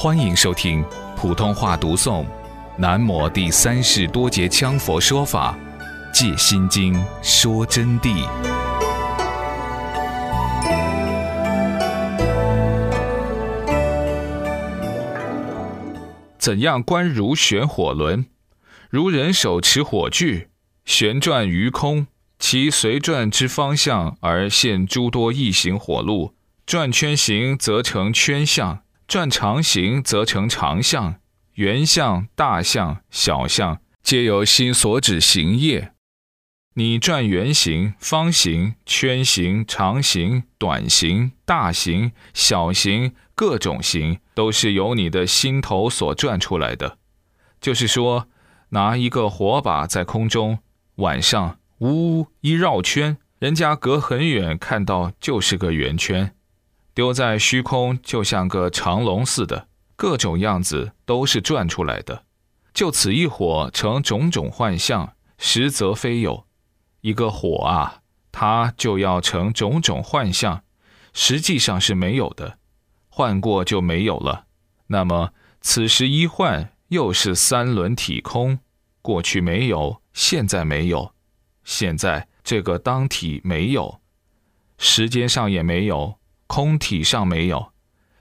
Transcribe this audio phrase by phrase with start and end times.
[0.00, 0.84] 欢迎收听
[1.16, 2.22] 普通话读诵
[2.76, 5.58] 《南摩第三世多杰羌佛说法·
[6.14, 8.24] 戒心经》说真谛。
[16.38, 18.26] 怎样观如旋火轮？
[18.88, 20.46] 如人手持火炬，
[20.84, 22.06] 旋转于空，
[22.38, 26.34] 其随转之方向而现诸多异形火路。
[26.64, 31.18] 转圈形则成圈相，转长形则成长相。
[31.54, 35.94] 圆相、大相、小相，皆由心所指行业。
[36.74, 46.98] 你转圆形、方形、圈形、长形、短形、大形、小形，各种形，都是由你的心头所转出来的。
[47.62, 48.28] 就是说，
[48.68, 50.58] 拿一个火把在空中，
[50.96, 56.34] 晚上呜一绕圈，人家隔很远看到就是个圆圈，
[56.98, 62.24] 丢在虚空就像个长龙似的，各种样子都是转出来的。
[62.74, 66.44] 就此一火成种种幻象，实则非有。
[67.02, 68.00] 一个火啊，
[68.32, 70.64] 它就要成种种幻象，
[71.12, 72.58] 实际上是没有的，
[73.08, 74.46] 幻过就没有了。
[74.88, 78.58] 那么此时一幻，又是三轮体空，
[79.00, 81.12] 过去没有，现在没有，
[81.62, 84.00] 现在这个当体没有，
[84.78, 86.17] 时间上也没有，
[86.48, 87.72] 空体上没有，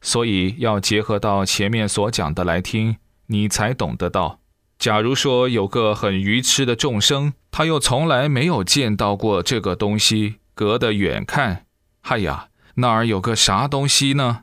[0.00, 4.40] 所以要结合到前面所讲的来听，你才懂得到。
[4.76, 11.66] 假如说有个很愚痴的众生，他又从来没有见到过这个东西，隔得远看，
[12.00, 14.42] 嗨呀，那儿有个啥东西呢？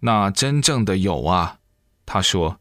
[0.00, 1.56] 那真正的有啊。
[2.04, 2.60] 他说，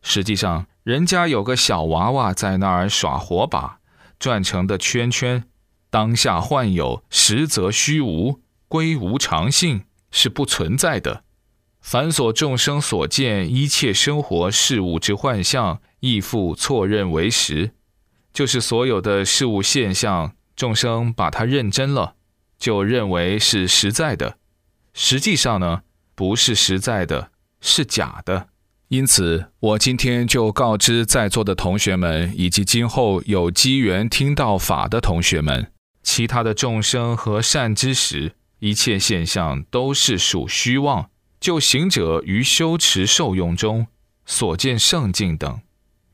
[0.00, 3.80] 实际上人家有个小娃娃在那儿耍火把，
[4.18, 5.44] 转成的圈圈，
[5.90, 11.24] 当下幻有，实则虚无，归无常性，是不存在的。
[11.80, 15.80] 凡所众生所见一切生活事物之幻象。
[16.00, 17.72] 亦复错认为实，
[18.32, 22.14] 就是所有的事物现象，众生把它认真了，
[22.58, 24.38] 就认为是实在的。
[24.94, 25.82] 实际上呢，
[26.14, 28.48] 不是实在的，是假的。
[28.88, 35.70] 因此，我今天就告知在座的同学们，以及今后有机缘听到法的同学们，
[36.02, 41.10] 其他的众生和善知识，一切现象都是属虚妄。
[41.40, 43.86] 就行者于修持受用中
[44.26, 45.60] 所见圣境等。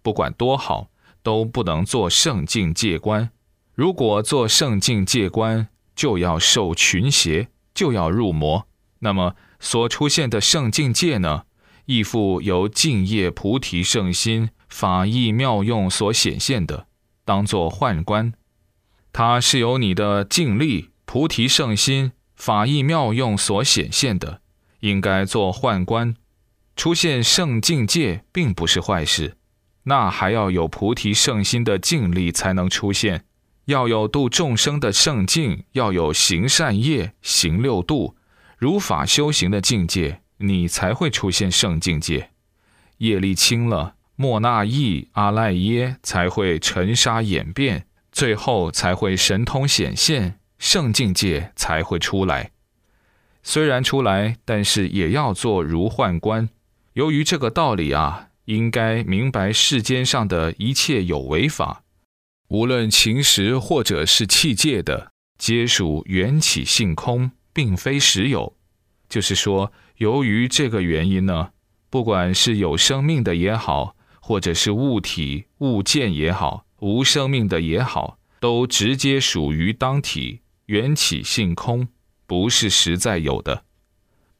[0.01, 0.89] 不管多好，
[1.25, 3.31] 都不能做圣境界观。
[3.75, 8.69] 如果做圣境界观，就要受群邪，就要入魔。
[9.01, 11.43] 那么所出现的圣境界呢？
[11.87, 16.87] 亦复由净业菩提圣心法义妙用所显现的，
[17.25, 18.33] 当作幻观。
[19.13, 24.41] 它是由你的净力菩提圣心法义妙用所显现的，
[24.81, 26.15] 应该做宦官。
[26.77, 29.37] 出现圣境界，并不是坏事。
[29.85, 33.25] 那还要有菩提圣心的净力才能出现，
[33.65, 38.17] 要有度众生的圣境，要有行善业、行六度、
[38.59, 42.31] 如法修行的境界，你才会出现圣境界。
[42.99, 52.51] 业力轻了，莫那意、阿赖耶才会尘沙演变，最后才会神通显现，圣境界才会出来。
[53.43, 56.49] 虽然出来，但是也要做如幻观。
[56.95, 58.29] 由于这个道理啊。
[58.47, 61.83] 应该明白世间上的一切有为法，
[62.47, 68.57] 无论情实或者是器界的，皆属缘起性空，并非实有。
[69.09, 71.51] 就是说，由于这个原因呢，
[71.91, 81.89] 不管是有生命的也好，或者是物体物件也好，无生命的也好，都直接属于当体缘起性空，
[82.27, 83.65] 不是实在有的。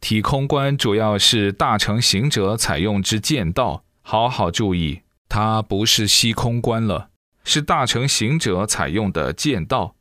[0.01, 3.85] 体空观主要是大乘行者采用之见道。
[4.03, 7.09] 好好注意，它不是虚空观了，
[7.43, 9.97] 是大乘行者采用的剑道，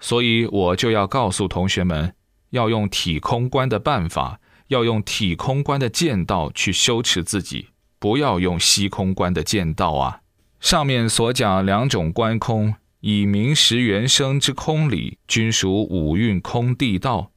[0.00, 2.14] 所以我就要告诉同学们，
[2.50, 7.68] 要用体空观的办法，要用体空观的剑道去修持自己，
[8.00, 10.22] 不要用虚空观的剑道啊。
[10.58, 17.30] 上面所讲两种观空，以明实原生之空理，均属五蕴空地道，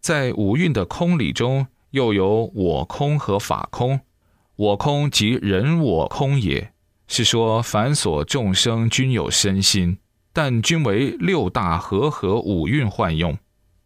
[0.00, 4.00] 在五蕴的空理中，又有我空和法空。
[4.56, 6.72] 我空即人我空也，
[7.06, 9.98] 是说凡所众生均有身心，
[10.32, 13.36] 但均为六大和合五蕴幻用，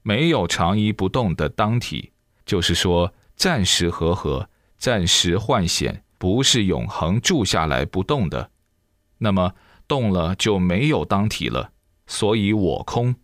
[0.03, 2.13] 没有长一不动的当体。
[2.47, 4.49] 就是说暂时和合，
[4.79, 8.51] 暂时幻显，不是永恒住下来不动的。
[9.19, 9.53] 那么
[9.89, 11.73] 动了就没有当体了，
[12.07, 13.17] 所以我空、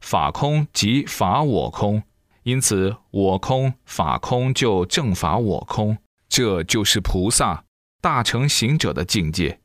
[0.00, 2.02] 法空即法我空，
[2.42, 5.96] 因此我空、法空就正法我空。
[6.28, 7.64] 这就是菩萨
[8.00, 9.60] 大成行者的境界。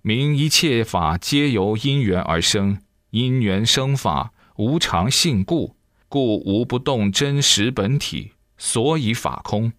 [0.00, 5.76] 明一切法皆由因缘而生，因缘生法，无常性故，
[6.08, 9.72] 故无不动真实本体，所以法空。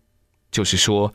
[0.51, 1.13] 就是说，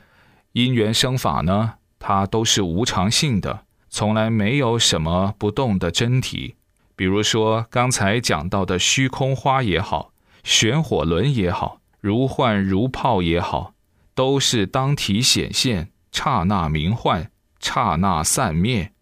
[0.53, 6.57] 因缘生法呢，它都是无常性的，从来没有什么不动的真体。
[6.95, 10.13] 比如说刚才讲到的虚空花也好，
[10.43, 13.75] 玄火轮也好，如幻如泡也好，
[14.15, 17.31] 都是当体显现，刹那明幻，
[17.61, 18.93] 刹那散灭。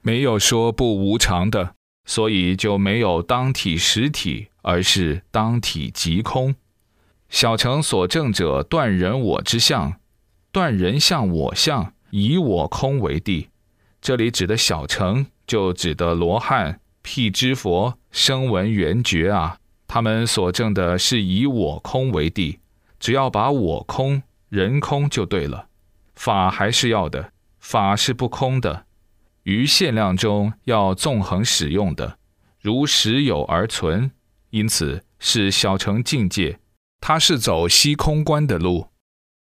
[0.00, 6.54] 没有说不无常的，所以就没有当体实体，而是当体即空。
[7.28, 9.94] 小乘所证者断人我之相，
[10.52, 13.48] 断人相我相，以我空为地。
[14.04, 19.56] 这里指的小乘，就指的罗汉、辟支佛、声闻缘觉啊，
[19.86, 22.58] 他们所证的是以我空为地，
[23.00, 25.68] 只要把我空、人空就对了。
[26.16, 28.84] 法还是要的，法是不空的。
[29.44, 32.18] 于限量中要纵横使用的，
[32.60, 34.10] 如实有而存，
[34.50, 36.60] 因此是小乘境界。
[37.00, 38.88] 它是走虚空观的路。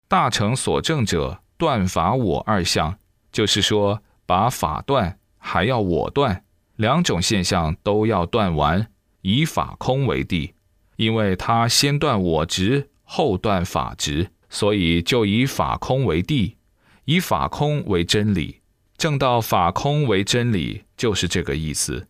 [0.08, 3.00] 大乘所证者断法我二相，
[3.32, 6.46] 就是说把法断，还要我断，
[6.78, 8.88] 两种现象都要断完，
[9.24, 10.54] 以法空为地。
[10.96, 16.56] 因为他先断我执，后断法执，所以就以法空为地，
[17.04, 18.62] 以法空为真理。
[18.96, 22.08] 正道法空为真理，就是这个意思。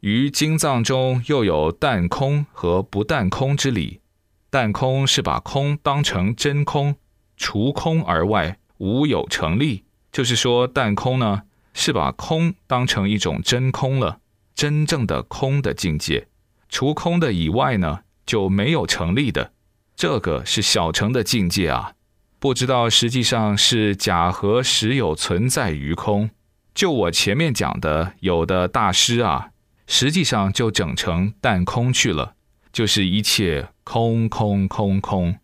[0.00, 4.02] 于经藏中又有淡空和不淡空之理。
[4.50, 6.96] 淡空是把空当成真空，
[7.38, 9.84] 除空而外无有成立。
[10.12, 11.42] 就是说，但空呢
[11.72, 14.20] 是把空当成一种真空了，
[14.54, 16.28] 真正的空的境界。
[16.68, 19.52] 除空的以外呢就没有成立的。
[19.96, 21.94] 这个是小乘的境界啊。
[22.38, 26.30] 不知道实际上是假和实有存在于空。
[26.74, 29.50] 就我前面讲的，有的大师啊，
[29.86, 32.34] 实际上就整成淡空去了，
[32.72, 35.38] 就是一切空空空空，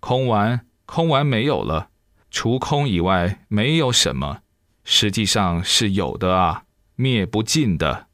[0.00, 1.88] 空完空完没有了，
[2.32, 4.38] 除空以外没有什么，
[4.84, 6.64] 实际上是有的啊，
[6.96, 8.06] 灭不尽的。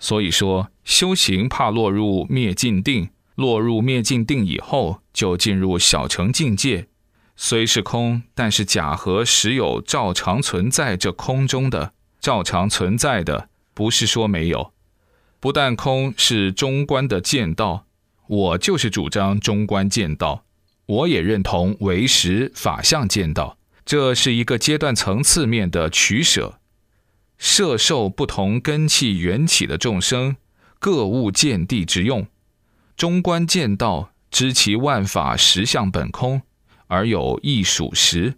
[0.00, 6.88] 所以说修行怕落入灭尽定，落入灭尽定以后，就进入小乘境界。
[7.36, 14.72] 虽是空，但是假和实有照常存在这空中的，照常存在的，不是说没有。
[15.38, 17.86] 不但空是中观的见道，
[18.26, 20.45] 我就是主张中观见道，
[20.86, 26.60] 我也认同唯识法相见道，这是一个阶段层次面的取舍。
[27.38, 30.36] 摄受不同根器缘起的众生，
[30.78, 32.26] 各物见地之用。
[32.96, 36.42] 中观见道，知其万法实相本空。
[36.88, 38.34] 而有亦属实，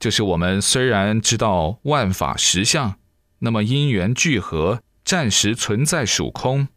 [0.00, 2.98] 就是我们虽然知道万法实相，
[3.40, 6.68] 那么因缘聚合，暂时存在属空，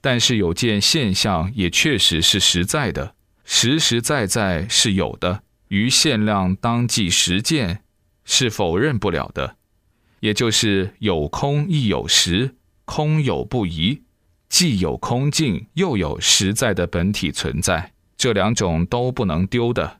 [0.00, 3.16] 但是有件现象也确实是实在的，
[3.52, 7.82] 实实在在是有的，于限量当即实践，
[8.24, 9.56] 是否认不了的。
[10.20, 12.54] 也就是有空亦有实，
[12.84, 14.04] 空有不疑，
[14.48, 19.98] 既有空境，又有实在的本体存在，这两种都不能丢的。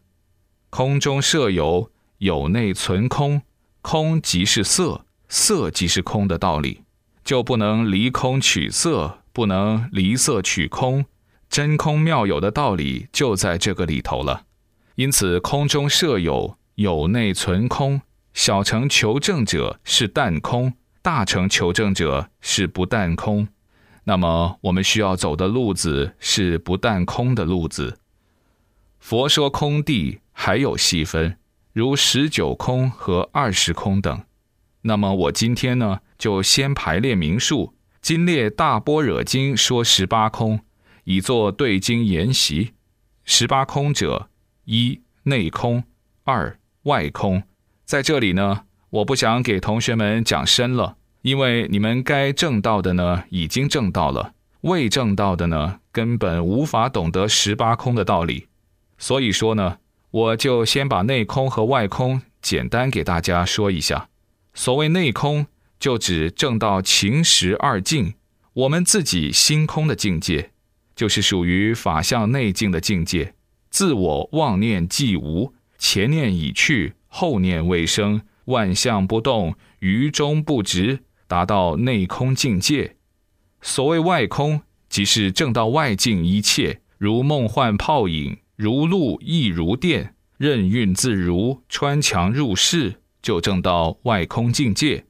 [0.71, 3.43] 空中设有有内存空，
[3.83, 6.83] 空即是色，色即是空的道理，
[7.25, 11.05] 就不能离空取色，不能离色取空，
[11.51, 14.45] 真空妙有的道理就在这个里头了。
[14.95, 18.01] 因此，空中设有有内存空，
[18.33, 23.49] 小乘求证者是淡空，大乘求证者是不淡空。
[24.05, 27.99] 那么，我们需要走的路子是不淡空的路子。
[28.99, 30.21] 佛说空地。
[30.33, 31.37] 还有细分，
[31.75, 34.23] 如十九空和二十空等。
[34.81, 37.75] 那么我今天呢，就先排列名数。
[38.01, 40.61] 今列大般若经说十八空，
[41.11, 42.71] 以作对经研习。
[43.25, 44.29] 十八空者：
[44.67, 45.83] 一内空，
[46.23, 47.43] 二外空。
[47.85, 58.47] 在这里呢，我不想给同学们讲深了，因为你们该证到的呢，已经证到了；未证到的呢，根本无法懂得十八空的道理。
[58.97, 59.79] 所以说呢。
[60.13, 64.09] 我就先把内空和外空简单给大家说一下。
[64.55, 65.47] 所谓内空，
[65.79, 68.15] 就指正到情识二境，
[68.53, 70.51] 我们自己心空的境界，
[71.01, 73.33] 就是属于法相内境的境界。
[73.71, 82.97] 自我妄念既无，前念已去，后念未生，万象不动，于中不执，达到内空境界。
[83.63, 88.37] 所谓外空，即是正到外境一切，如梦幻泡影。
[88.57, 95.07] 如露亦如电，任运自如，穿墙入室，就证到外空境界。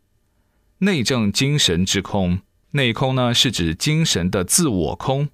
[0.78, 2.42] 内证精神之空，
[2.74, 5.30] 内空呢是指精神的自我空。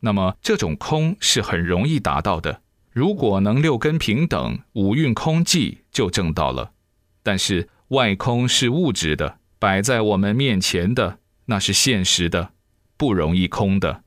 [0.00, 2.62] 那么这种空是很容易达到的。
[2.92, 6.72] 如果能六根平等，五蕴空寂，就证到了。
[7.22, 12.50] 但是外空是物质的，摆在我们面前的，那是现实的，
[12.96, 14.02] 不容易空的。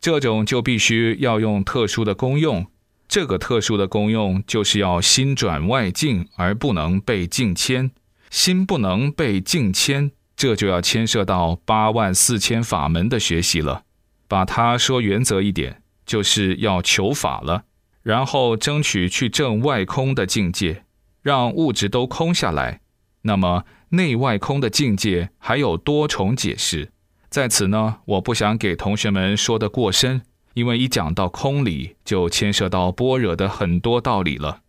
[0.00, 2.66] 这种就必须要用特殊的功用。
[3.08, 7.90] 这个特殊的功用就是要心转外境，而不能被境牵。
[8.30, 13.85] 心不能被境牵，这就要牵涉到八万四千法门的学习了。
[14.28, 17.64] 把它说原则一点，就是要求法了，
[18.02, 20.84] 然后争取去证外空的境界，
[21.22, 22.80] 让物质都空下来。
[23.22, 26.90] 那么内外空的境界还有多重解释，
[27.28, 30.22] 在此呢，我不想给同学们说的过深，
[30.54, 34.60] 因为一讲到空理，就牵涉到般若的很多道理了。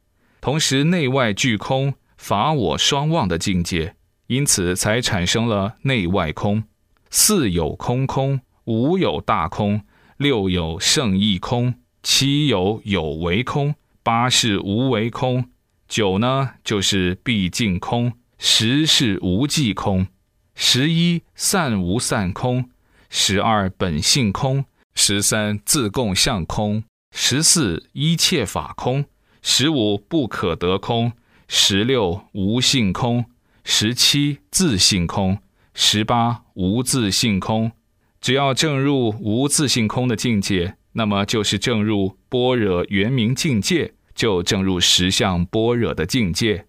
[0.41, 1.95] 同时，内外俱空。
[2.17, 3.93] 法我双忘的境界，
[4.25, 6.63] 因此才产生了内外空。
[7.11, 9.81] 似有空空，五有大空，
[10.17, 15.50] 六有圣意空，七有有为空，八是无为空，
[15.88, 20.07] 九呢就是毕竟空，十是无际空，
[20.53, 22.69] 十一散无散空，
[23.09, 29.05] 十二本性空，十三自共相空，十四一切法空，
[29.41, 31.13] 十五不可得空。
[31.47, 33.24] 十六无性空，
[33.63, 35.38] 十七自性空，
[35.74, 37.71] 十八无自性空。
[38.19, 46.65] 只要证入无自性空的境界，那么就是证入般若圆明境界，就证入实相般若的境界。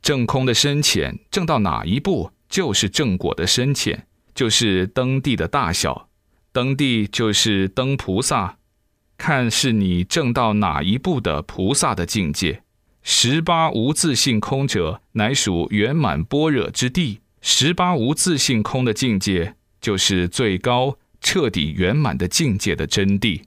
[0.00, 6.08] 证空的深浅，证到哪一步，就是正果的深浅，就是登地的大小。
[6.52, 8.58] 登地就是登菩萨，
[9.16, 12.62] 看是你证到哪一步的菩萨的境界。
[13.02, 17.20] 十八无自性空者，乃属圆满般若之地。
[17.40, 23.42] 十八无自性空的境界，就是最高彻底圆满的境界的真谛。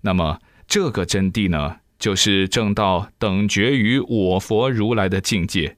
[0.00, 5.76] 那么，这个真谛呢，就是正道等觉于我佛如来的境界。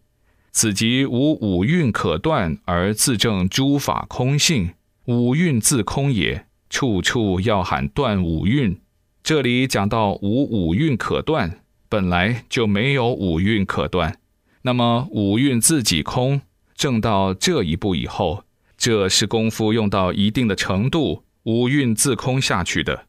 [0.52, 4.70] 此即无五蕴可断而自证诸法空性，
[5.06, 6.46] 五蕴自空也。
[6.70, 8.78] 处处要喊断五蕴。
[9.22, 11.60] 这里讲到无五蕴可断。
[11.90, 14.18] 本来就没有五蕴可断，
[14.60, 16.42] 那么五蕴自己空，
[16.74, 18.44] 证到这一步以后，
[18.78, 23.06] 这是功夫用到一定的程度，五蕴自空下去的。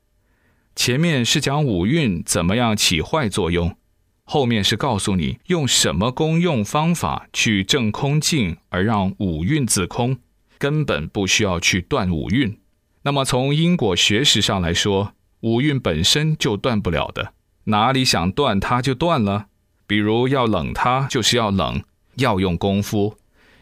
[0.75, 3.77] 前面是讲五蕴怎么样起坏作用，
[4.23, 10.17] 后面是告诉你用什么功用方法去证空境，而让五蕴自空，
[10.57, 12.57] 根本不需要去断五蕴。
[13.03, 17.33] 那么从因果学识上来说，五蕴本身就断不了的。
[17.65, 19.45] 哪里想断它就断了，
[19.85, 21.83] 比如要冷它，就是要冷，
[22.15, 23.18] 要用功夫，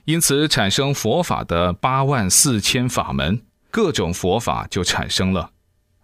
[0.08, 5.52] 因此产生佛法的八万四千法门，各种佛法就产生了。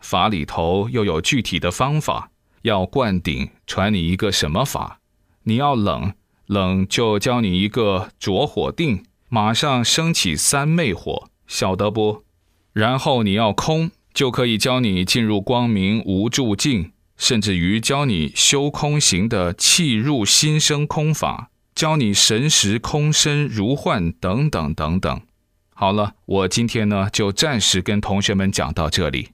[0.02, 2.30] 法里头又有具体的方法，
[2.64, 5.00] 要灌顶，传你一个什么法？
[5.44, 6.12] 你要冷，
[6.48, 12.26] 冷就教你一个着火定，马上升起三昧火，晓得不？
[12.74, 16.92] 然后你要空，就可以教你进入光明无住境。
[17.16, 25.22] 甚至于教你修空行的气入心生空法，教你神识空身如幻等等等等。
[25.76, 29.34] 好了，我今天呢就暂时跟同学们讲到这里。